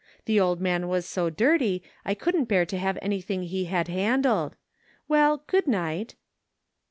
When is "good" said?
5.45-5.67